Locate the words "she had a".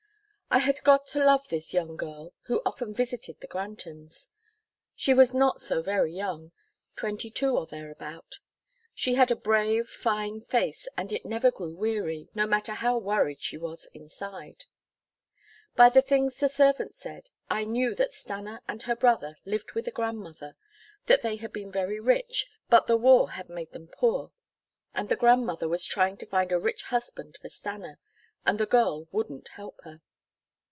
8.93-9.35